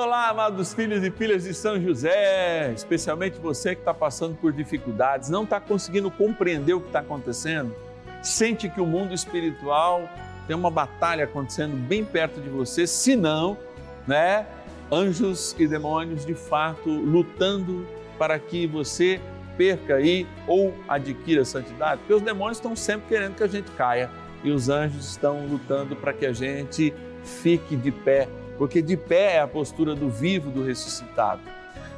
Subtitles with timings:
[0.00, 5.28] Olá, amados filhos e filhas de São José, especialmente você que está passando por dificuldades,
[5.28, 7.74] não está conseguindo compreender o que está acontecendo,
[8.22, 10.08] sente que o mundo espiritual
[10.46, 13.58] tem uma batalha acontecendo bem perto de você, se não,
[14.06, 14.46] né?
[14.88, 17.84] Anjos e demônios de fato lutando
[18.16, 19.20] para que você
[19.56, 24.08] perca aí ou adquira santidade, porque os demônios estão sempre querendo que a gente caia
[24.44, 26.94] e os anjos estão lutando para que a gente
[27.24, 28.28] fique de pé
[28.58, 31.40] porque de pé é a postura do vivo, do ressuscitado.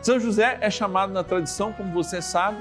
[0.02, 2.59] São José é chamado na tradição, como você sabe,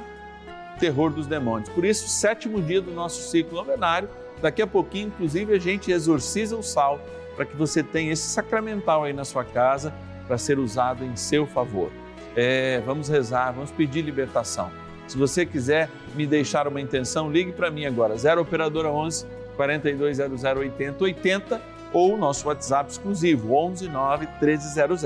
[0.79, 1.69] terror dos demônios.
[1.69, 4.09] Por isso, sétimo dia do nosso ciclo novenário,
[4.41, 6.99] daqui a pouquinho, inclusive, a gente exorciza o sal
[7.35, 9.93] para que você tenha esse sacramental aí na sua casa
[10.27, 11.91] para ser usado em seu favor.
[12.35, 14.71] É, vamos rezar, vamos pedir libertação.
[15.07, 20.43] Se você quiser me deixar uma intenção, ligue para mim agora, 0 Operadora 11 4200
[20.43, 25.03] 80 80 ou nosso WhatsApp exclusivo 11 9 1300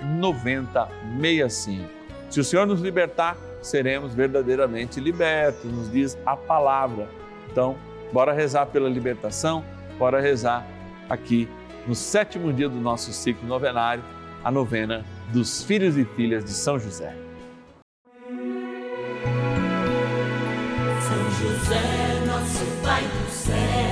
[0.00, 1.88] 9065.
[2.30, 7.08] Se o Senhor nos libertar, seremos verdadeiramente libertos, nos diz a palavra.
[7.50, 7.76] Então,
[8.12, 9.64] bora rezar pela libertação,
[9.98, 10.66] bora rezar
[11.08, 11.48] aqui
[11.86, 14.02] no sétimo dia do nosso ciclo novenário,
[14.42, 17.14] a novena dos filhos e filhas de São José.
[21.00, 23.91] São José, nosso Pai do céu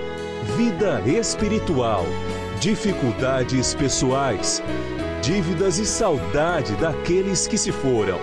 [0.43, 2.03] vida espiritual,
[2.59, 4.61] dificuldades pessoais,
[5.21, 8.17] dívidas e saudade daqueles que se foram.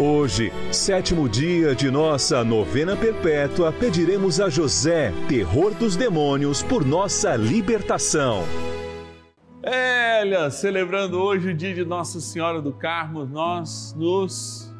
[0.00, 7.36] Hoje, sétimo dia de nossa novena perpétua, pediremos a José, terror dos demônios, por nossa
[7.36, 8.42] libertação.
[9.62, 14.74] Elia, celebrando hoje o dia de Nossa Senhora do Carmo, nós nos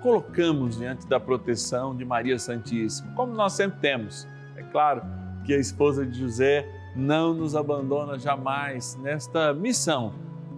[0.00, 5.58] colocamos diante da proteção de Maria Santíssima, como nós sempre temos, é claro que a
[5.58, 10.12] esposa de José não nos abandona jamais nesta missão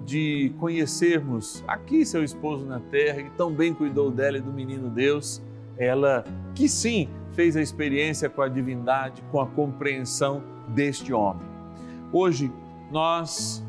[0.04, 4.90] de conhecermos aqui seu esposo na terra, que tão bem cuidou dela e do menino
[4.90, 5.40] Deus,
[5.76, 11.46] ela que sim fez a experiência com a divindade, com a compreensão deste homem.
[12.12, 12.52] Hoje
[12.90, 13.64] nós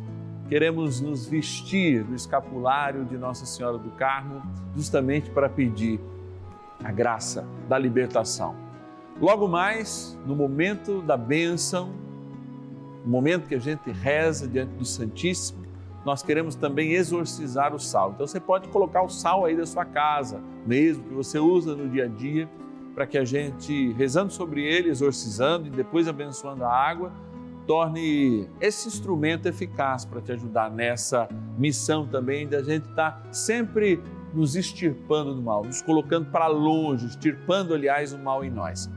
[0.49, 4.41] queremos nos vestir do escapulário de Nossa Senhora do Carmo,
[4.75, 5.99] justamente para pedir
[6.83, 8.55] a graça da libertação
[9.21, 11.89] Logo mais, no momento da bênção,
[13.05, 15.63] no momento que a gente reza diante do Santíssimo,
[16.05, 18.11] nós queremos também exorcizar o sal.
[18.13, 21.87] Então você pode colocar o sal aí da sua casa, mesmo que você usa no
[21.87, 22.49] dia a dia,
[22.93, 27.11] para que a gente, rezando sobre ele, exorcizando e depois abençoando a água,
[27.65, 34.01] torne esse instrumento eficaz para te ajudar nessa missão também da gente estar tá sempre
[34.33, 38.89] nos extirpando do mal, nos colocando para longe, extirpando, aliás, o mal em nós.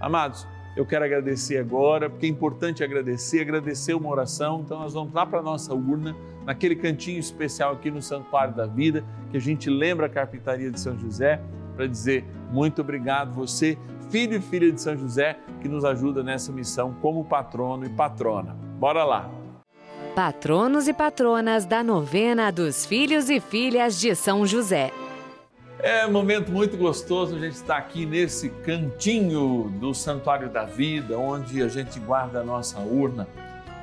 [0.00, 0.46] Amados,
[0.76, 4.62] eu quero agradecer agora, porque é importante agradecer, agradecer uma oração.
[4.64, 8.66] Então, nós vamos lá para a nossa urna, naquele cantinho especial aqui no Santuário da
[8.66, 11.40] Vida, que a gente lembra a Carpintaria de São José,
[11.76, 13.78] para dizer muito obrigado, você,
[14.10, 18.56] filho e filha de São José, que nos ajuda nessa missão como patrono e patrona.
[18.78, 19.30] Bora lá!
[20.14, 24.92] Patronos e patronas da novena dos filhos e filhas de São José.
[25.86, 31.18] É um momento muito gostoso a gente estar aqui nesse cantinho do Santuário da Vida,
[31.18, 33.28] onde a gente guarda a nossa urna,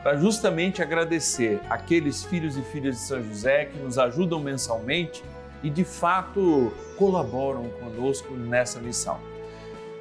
[0.02, 5.24] para justamente agradecer aqueles filhos e filhas de São José que nos ajudam mensalmente
[5.62, 9.20] e de fato colaboram conosco nessa missão.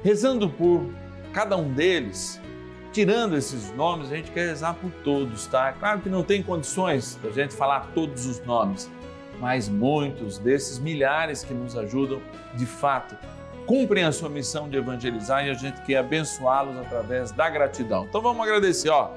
[0.03, 0.83] Rezando por
[1.31, 2.41] cada um deles,
[2.91, 5.69] tirando esses nomes, a gente quer rezar por todos, tá?
[5.69, 8.89] É claro que não tem condições da gente falar todos os nomes,
[9.41, 12.21] mas muitos desses milhares que nos ajudam,
[12.53, 13.15] de fato,
[13.65, 18.05] cumprem a sua missão de evangelizar e a gente quer abençoá-los através da gratidão.
[18.07, 19.09] Então vamos agradecer, ó.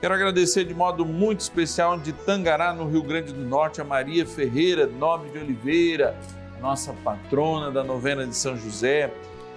[0.00, 4.26] Quero agradecer de modo muito especial de Tangará, no Rio Grande do Norte, a Maria
[4.26, 6.18] Ferreira Nobre de Oliveira,
[6.60, 9.14] nossa patrona da novena de São José.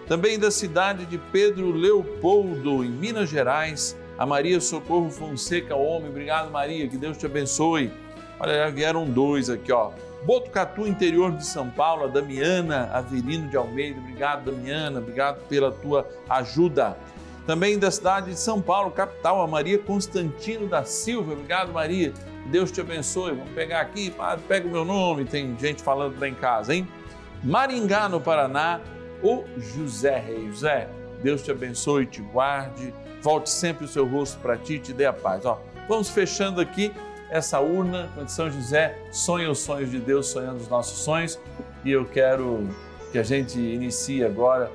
[0.07, 6.09] Também da cidade de Pedro Leopoldo, em Minas Gerais, a Maria Socorro Fonseca Homem.
[6.09, 7.91] Obrigado, Maria, que Deus te abençoe.
[8.39, 9.91] Olha, já vieram dois aqui, ó.
[10.25, 13.99] Botucatu, interior de São Paulo, a Damiana Averino de Almeida.
[13.99, 16.97] Obrigado, Damiana, obrigado pela tua ajuda.
[17.45, 21.33] Também da cidade de São Paulo, capital, a Maria Constantino da Silva.
[21.33, 22.11] Obrigado, Maria.
[22.47, 23.35] Deus te abençoe.
[23.35, 24.11] Vamos pegar aqui,
[24.47, 26.87] pega o meu nome, tem gente falando lá em casa, hein?
[27.43, 28.81] Maringá, no Paraná,
[29.21, 30.47] o José Rei.
[30.47, 30.89] José,
[31.21, 32.91] Deus te abençoe, te guarde,
[33.21, 35.45] volte sempre o seu rosto para ti e te dê a paz.
[35.45, 36.91] Ó, vamos fechando aqui
[37.29, 41.39] essa urna, onde São José sonha os sonhos de Deus, sonhando os nossos sonhos.
[41.83, 42.67] E eu quero
[43.11, 44.71] que a gente inicie agora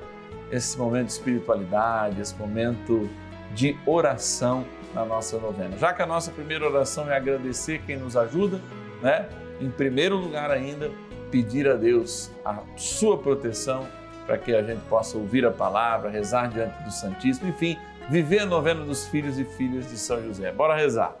[0.51, 3.09] esse momento de espiritualidade, esse momento
[3.53, 5.77] de oração na nossa novena.
[5.77, 8.59] Já que a nossa primeira oração é agradecer quem nos ajuda,
[9.01, 9.27] né?
[9.59, 10.91] Em primeiro lugar ainda,
[11.29, 13.87] pedir a Deus a sua proteção
[14.25, 17.77] para que a gente possa ouvir a palavra, rezar diante do Santíssimo, enfim,
[18.09, 20.51] viver a novena dos filhos e filhas de São José.
[20.51, 21.20] Bora rezar.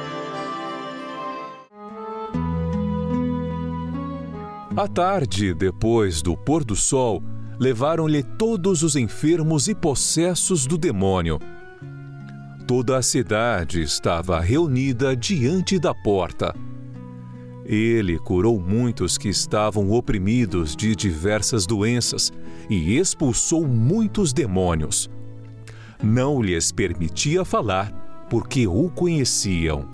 [4.75, 7.21] À tarde, depois do pôr do sol,
[7.59, 11.39] levaram-lhe todos os enfermos e possessos do demônio.
[12.65, 16.55] Toda a cidade estava reunida diante da porta.
[17.65, 22.31] Ele curou muitos que estavam oprimidos de diversas doenças
[22.69, 25.09] e expulsou muitos demônios.
[26.01, 27.91] Não lhes permitia falar,
[28.29, 29.85] porque o conheciam.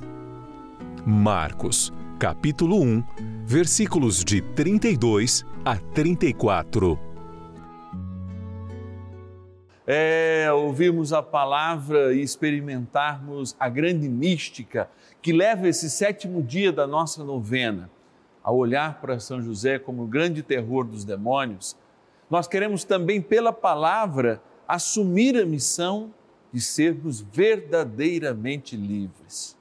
[1.03, 3.03] Marcos, capítulo 1,
[3.50, 7.00] versículos de 32 a 34.
[9.88, 14.89] É, ouvirmos a palavra e experimentarmos a grande mística
[15.22, 17.89] que leva esse sétimo dia da nossa novena
[18.44, 21.77] a olhar para São José como o grande terror dos demônios,
[22.30, 26.13] nós queremos também, pela palavra, assumir a missão
[26.51, 29.58] de sermos verdadeiramente livres.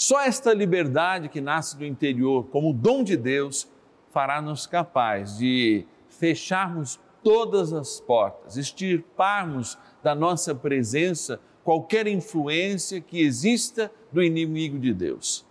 [0.00, 3.68] Só esta liberdade que nasce do interior, como dom de Deus,
[4.08, 13.92] fará-nos capaz de fecharmos todas as portas, extirparmos da nossa presença qualquer influência que exista
[14.10, 15.44] do inimigo de Deus.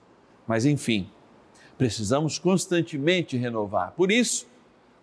[0.48, 1.08] Mas, enfim,
[1.78, 3.92] precisamos constantemente renovar.
[3.92, 4.48] Por isso,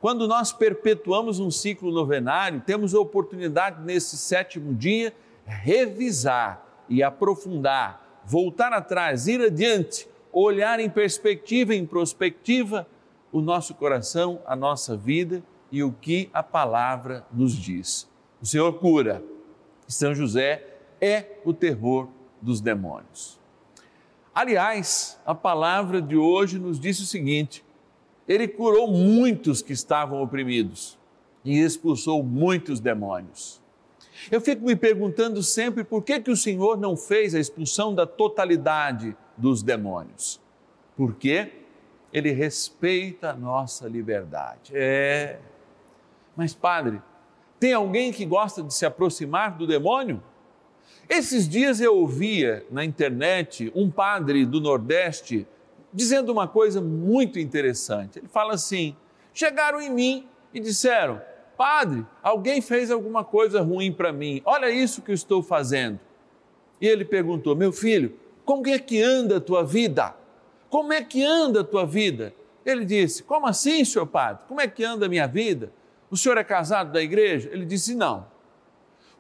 [0.01, 8.06] quando nós perpetuamos um ciclo novenário, temos a oportunidade nesse sétimo dia revisar e aprofundar,
[8.27, 12.87] voltar atrás, ir adiante, olhar em perspectiva, em prospectiva,
[13.33, 18.09] o nosso coração, a nossa vida e o que a palavra nos diz.
[18.43, 19.23] O Senhor cura.
[19.87, 20.65] São José
[21.01, 22.09] é o terror
[22.43, 23.39] dos demônios.
[24.35, 27.65] Aliás, a palavra de hoje nos diz o seguinte:
[28.29, 30.99] ele curou muitos que estavam oprimidos
[31.45, 33.63] e expulsou muitos demônios.
[34.31, 38.07] Eu fico me perguntando sempre por que, que o Senhor não fez a expulsão da
[38.07, 40.41] totalidade dos demônios.
[40.97, 41.53] Porque
[42.13, 44.73] Ele respeita a nossa liberdade.
[44.75, 45.39] É.
[46.37, 47.01] Mas, Padre,
[47.59, 50.23] tem alguém que gosta de se aproximar do demônio?
[51.09, 55.47] Esses dias eu ouvia na internet um padre do Nordeste
[55.93, 58.19] dizendo uma coisa muito interessante.
[58.19, 58.97] Ele fala assim:
[59.33, 61.21] chegaram em mim e disseram,
[61.57, 65.99] Padre, alguém fez alguma coisa ruim para mim, olha isso que eu estou fazendo.
[66.81, 70.15] E ele perguntou: Meu filho, como é que anda a tua vida?
[70.69, 72.35] Como é que anda a tua vida?
[72.65, 74.45] Ele disse: Como assim, senhor padre?
[74.47, 75.73] Como é que anda a minha vida?
[76.11, 77.49] O senhor é casado da igreja?
[77.53, 78.27] Ele disse: Não.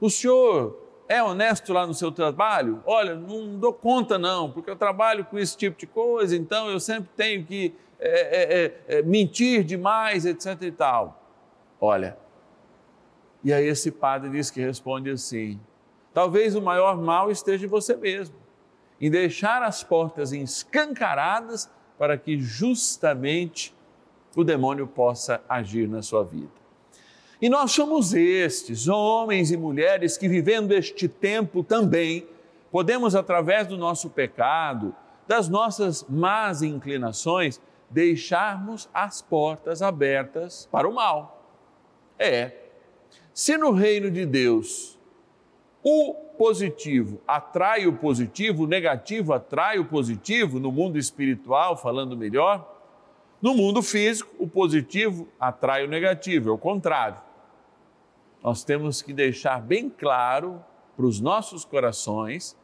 [0.01, 0.79] O senhor
[1.09, 2.83] é honesto lá no seu trabalho?
[2.85, 6.79] Olha, não dou conta não, porque eu trabalho com esse tipo de coisa, então eu
[6.79, 11.23] sempre tenho que é, é, é, mentir demais, etc e tal.
[11.81, 12.17] Olha,
[13.47, 15.61] e aí esse padre diz que responde assim:
[16.13, 18.35] talvez o maior mal esteja em você mesmo,
[19.01, 23.73] em deixar as portas escancaradas para que justamente
[24.35, 26.51] o demônio possa agir na sua vida.
[27.41, 32.27] E nós somos estes, homens e mulheres que vivendo este tempo também,
[32.73, 34.93] podemos através do nosso pecado,
[35.25, 41.49] das nossas más inclinações, deixarmos as portas abertas para o mal.
[42.19, 42.66] É.
[43.37, 44.99] Se no reino de Deus
[45.83, 52.67] o positivo atrai o positivo, o negativo atrai o positivo, no mundo espiritual, falando melhor,
[53.43, 57.19] no mundo físico, o positivo atrai o negativo, é o contrário.
[58.43, 60.65] Nós temos que deixar bem claro
[60.97, 62.57] para os nossos corações,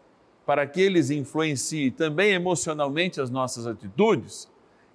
[0.46, 4.50] para que eles influenciem também emocionalmente as nossas atitudes,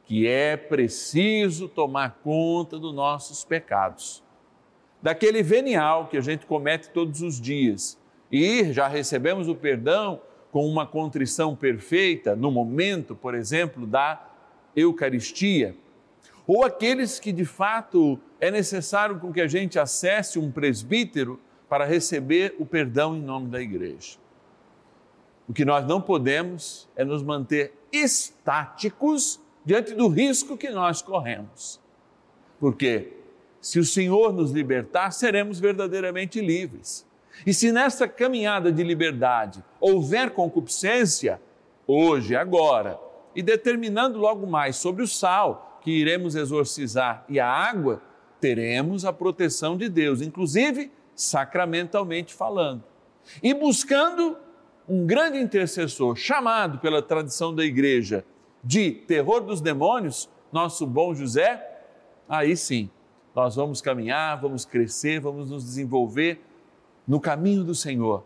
[0.05, 4.23] que é preciso tomar conta dos nossos pecados,
[5.01, 7.97] daquele venial que a gente comete todos os dias
[8.31, 14.25] e já recebemos o perdão com uma contrição perfeita no momento, por exemplo, da
[14.75, 15.75] Eucaristia
[16.47, 21.83] ou aqueles que de fato é necessário com que a gente acesse um presbítero para
[21.83, 24.17] receber o perdão em nome da igreja.
[25.47, 31.81] O que nós não podemos é nos manter estáticos diante do risco que nós corremos.
[32.59, 33.16] Porque
[33.67, 37.05] se o Senhor nos libertar, seremos verdadeiramente livres.
[37.45, 41.41] E se nessa caminhada de liberdade houver concupiscência,
[41.85, 42.97] hoje, agora,
[43.35, 48.01] e determinando logo mais sobre o sal, que iremos exorcizar e a água,
[48.39, 52.85] teremos a proteção de Deus, inclusive sacramentalmente falando.
[53.43, 54.37] E buscando
[54.87, 58.23] um grande intercessor, chamado pela tradição da igreja
[58.63, 61.61] de terror dos demônios, nosso bom José,
[62.29, 62.89] aí sim,
[63.37, 66.43] nós vamos caminhar, vamos crescer, vamos nos desenvolver
[67.07, 68.23] no caminho do Senhor.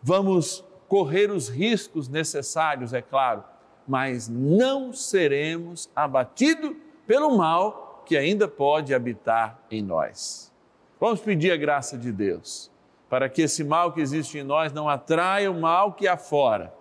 [0.00, 3.42] Vamos correr os riscos necessários, é claro,
[3.88, 6.76] mas não seremos abatidos
[7.08, 10.52] pelo mal que ainda pode habitar em nós.
[11.00, 12.70] Vamos pedir a graça de Deus
[13.10, 16.72] para que esse mal que existe em nós não atraia o mal que há fora,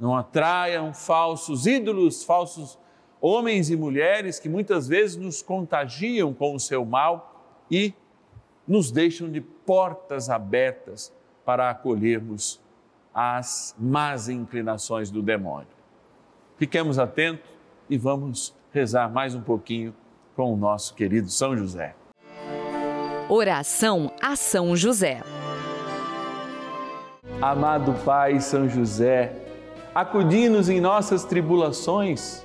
[0.00, 2.76] não atraiam falsos ídolos, falsos
[3.20, 7.92] homens e mulheres que muitas vezes nos contagiam com o seu mal e
[8.66, 11.12] nos deixam de portas abertas
[11.44, 12.60] para acolhermos
[13.12, 15.68] as más inclinações do demônio.
[16.56, 17.50] Fiquemos atentos
[17.88, 19.94] e vamos rezar mais um pouquinho
[20.36, 21.94] com o nosso querido São José.
[23.28, 25.22] Oração a São José.
[27.40, 29.32] Amado Pai São José,
[29.94, 32.44] acudi-nos em nossas tribulações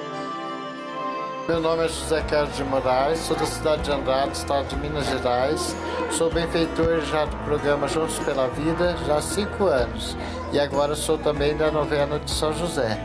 [1.47, 5.07] Meu nome é José Carlos de Moraes, sou da cidade de Andrade, estado de Minas
[5.07, 5.75] Gerais.
[6.11, 10.15] Sou benfeitor já do programa Juntos pela Vida já há cinco anos
[10.53, 12.97] e agora sou também da novena de São José.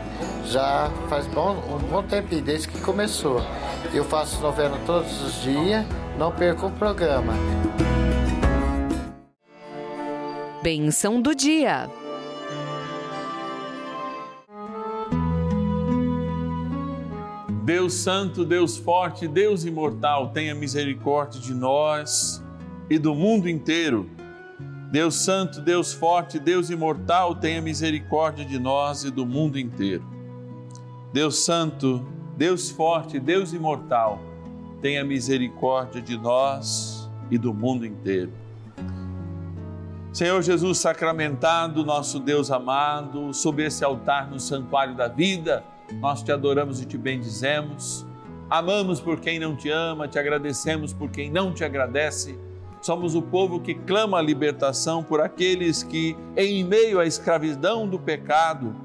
[0.45, 3.41] Já faz bom, um bom tempo desde que começou.
[3.91, 5.83] Eu faço novena todos os dias,
[6.17, 7.33] não perco o programa.
[10.61, 11.89] Benção do dia.
[17.67, 22.41] Deus Santo, Deus Forte, Deus Imortal, tenha misericórdia de nós
[22.89, 24.09] e do mundo inteiro.
[24.89, 30.01] Deus Santo, Deus Forte, Deus Imortal, tenha misericórdia de nós e do mundo inteiro.
[31.11, 34.21] Deus Santo, Deus Forte, Deus Imortal,
[34.81, 38.31] tenha misericórdia de nós e do mundo inteiro.
[40.13, 46.31] Senhor Jesus sacramentado, nosso Deus amado, sob esse altar no santuário da vida, nós te
[46.31, 48.05] adoramos e te bendizemos.
[48.49, 52.37] Amamos por quem não te ama, te agradecemos por quem não te agradece.
[52.81, 57.99] Somos o povo que clama a libertação por aqueles que, em meio à escravidão do
[57.99, 58.75] pecado,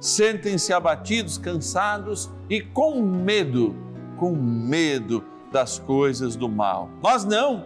[0.00, 3.74] sentem-se abatidos, cansados e com medo,
[4.18, 6.90] com medo das coisas do mal.
[7.02, 7.64] Nós não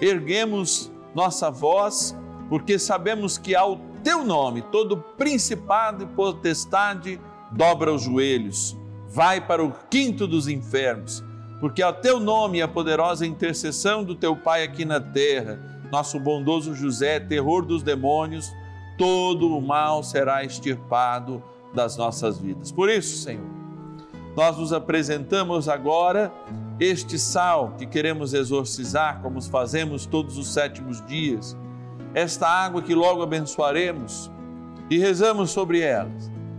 [0.00, 2.16] erguemos nossa voz
[2.48, 7.20] porque sabemos que ao teu nome todo principado e potestade
[7.52, 8.76] dobra os joelhos,
[9.08, 11.24] vai para o quinto dos infernos,
[11.60, 15.58] porque ao teu nome e a poderosa intercessão do teu Pai aqui na terra,
[15.90, 18.52] nosso bondoso José, terror dos demônios,
[18.96, 21.42] todo o mal será extirpado
[21.74, 22.70] das nossas vidas.
[22.70, 23.46] Por isso, Senhor,
[24.36, 26.32] nós nos apresentamos agora
[26.78, 31.56] este sal que queremos exorcizar, como fazemos todos os sétimos dias,
[32.14, 34.30] esta água que logo abençoaremos
[34.88, 36.37] e rezamos sobre elas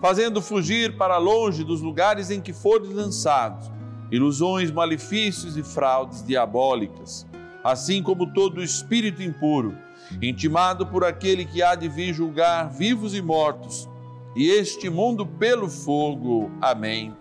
[0.00, 3.70] fazendo fugir para longe dos lugares em que foram lançados
[4.10, 7.26] ilusões, malefícios e fraudes diabólicas,
[7.62, 9.76] assim como todo espírito impuro,
[10.20, 13.88] intimado por aquele que há de vir julgar vivos e mortos,
[14.34, 16.50] e este mundo pelo fogo.
[16.60, 17.14] Amém.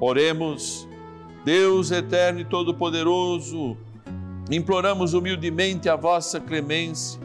[0.00, 0.88] Oremos,
[1.44, 3.76] Deus eterno e todo-poderoso,
[4.50, 7.20] imploramos humildemente a vossa clemência,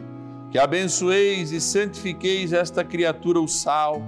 [0.50, 4.02] que abençoeis e santifiqueis esta criatura, o sal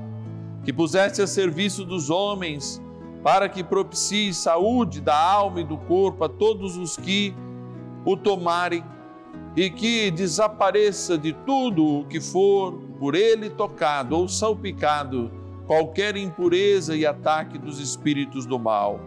[0.64, 2.80] que puseste a serviço dos homens,
[3.22, 7.34] para que propicie saúde da alma e do corpo a todos os que
[8.04, 8.84] o tomarem,
[9.56, 15.30] e que desapareça de tudo o que for por ele tocado ou salpicado
[15.66, 18.98] qualquer impureza e ataque dos espíritos do mal.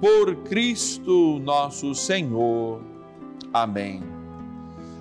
[0.00, 2.80] Por Cristo nosso Senhor.
[3.52, 4.02] Amém.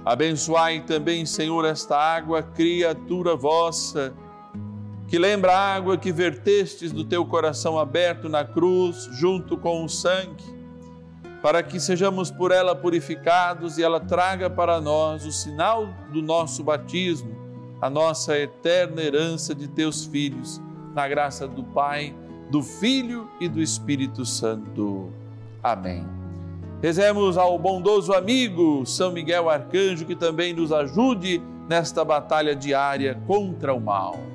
[0.05, 4.13] Abençoai também, Senhor, esta água, criatura vossa
[5.07, 9.89] que lembra a água que vertestes do teu coração aberto na cruz, junto com o
[9.89, 10.43] sangue,
[11.41, 16.63] para que sejamos por ela purificados e ela traga para nós o sinal do nosso
[16.63, 17.35] batismo,
[17.79, 20.59] a nossa eterna herança de teus filhos,
[20.95, 22.15] na graça do Pai,
[22.49, 25.11] do Filho e do Espírito Santo.
[25.61, 26.03] Amém.
[26.81, 33.73] Rezemos ao bondoso amigo São Miguel Arcanjo que também nos ajude nesta batalha diária contra
[33.73, 34.34] o mal.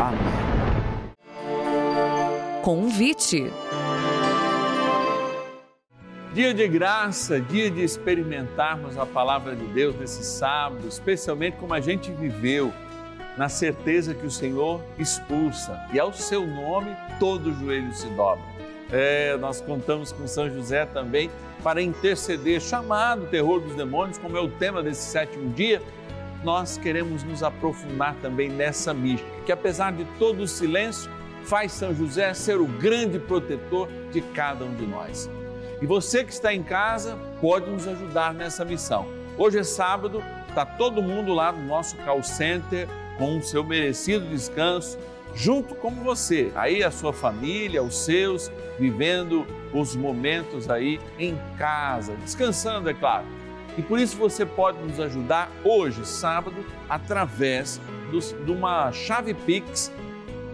[0.00, 0.48] Amém.
[2.62, 3.50] Convite.
[6.34, 11.80] Dia de graça, dia de experimentarmos a palavra de Deus nesse sábado, especialmente como a
[11.80, 12.72] gente viveu
[13.36, 18.44] na certeza que o Senhor expulsa e ao seu nome todo joelho se dobra.
[18.90, 21.30] É, nós contamos com São José também
[21.62, 25.82] para interceder, chamado terror dos demônios, como é o tema desse sétimo dia.
[26.44, 31.10] Nós queremos nos aprofundar também nessa mística, que apesar de todo o silêncio,
[31.44, 35.28] faz São José ser o grande protetor de cada um de nós.
[35.80, 39.06] E você que está em casa pode nos ajudar nessa missão.
[39.36, 44.28] Hoje é sábado, está todo mundo lá no nosso call center com o seu merecido
[44.28, 44.98] descanso,
[45.34, 52.14] junto com você, aí a sua família, os seus, vivendo os momentos aí em casa,
[52.16, 53.24] descansando, é claro.
[53.78, 59.92] E por isso você pode nos ajudar hoje, sábado, através de uma chave Pix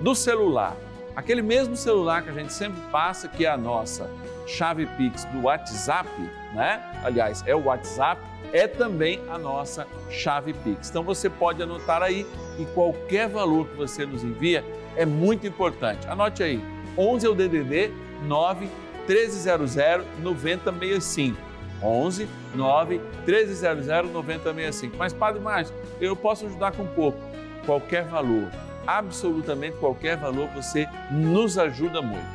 [0.02, 0.76] do celular.
[1.16, 4.10] Aquele mesmo celular que a gente sempre passa, que é a nossa
[4.46, 6.08] chave Pix do WhatsApp,
[6.52, 6.82] né?
[7.02, 8.20] Aliás, é o WhatsApp
[8.52, 10.90] é também a nossa chave Pix.
[10.90, 12.26] Então você pode anotar aí
[12.58, 14.62] e qualquer valor que você nos envia
[14.96, 16.06] é muito importante.
[16.08, 16.62] Anote aí,
[16.98, 17.90] 11 é o DDD
[18.26, 18.68] 9
[19.08, 19.76] 1300
[20.18, 21.53] 9065.
[21.82, 24.96] 11 9 1300 9065.
[24.96, 27.18] Mas Padre Márcio, eu posso ajudar com pouco.
[27.66, 28.50] Qualquer valor,
[28.86, 32.26] absolutamente qualquer valor, você nos ajuda muito.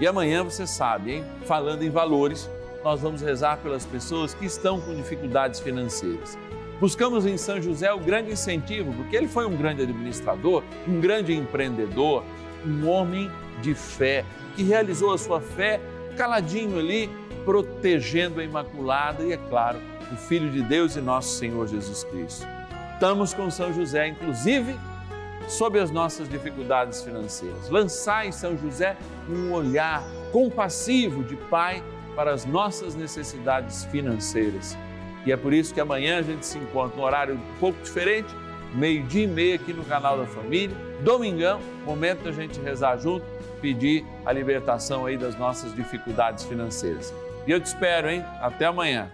[0.00, 1.24] E amanhã você sabe, hein?
[1.44, 2.50] Falando em valores,
[2.82, 6.36] nós vamos rezar pelas pessoas que estão com dificuldades financeiras.
[6.80, 11.32] Buscamos em São José o grande incentivo, porque ele foi um grande administrador, um grande
[11.32, 12.24] empreendedor,
[12.66, 14.24] um homem de fé,
[14.56, 15.80] que realizou a sua fé
[16.12, 17.10] caladinho ali,
[17.44, 19.78] protegendo a Imaculada e, é claro,
[20.12, 22.46] o Filho de Deus e nosso Senhor Jesus Cristo.
[22.94, 24.76] Estamos com São José, inclusive,
[25.48, 27.68] sobre as nossas dificuldades financeiras.
[27.68, 28.96] Lançar em São José
[29.28, 31.82] um olhar compassivo de Pai
[32.14, 34.76] para as nossas necessidades financeiras.
[35.24, 38.34] E é por isso que amanhã a gente se encontra num horário um pouco diferente,
[38.74, 40.76] meio-dia e meia aqui no canal da Família.
[41.02, 43.24] Domingão, momento da gente rezar junto,
[43.60, 47.12] pedir a libertação aí das nossas dificuldades financeiras.
[47.46, 48.24] E eu te espero, hein?
[48.40, 49.10] Até amanhã.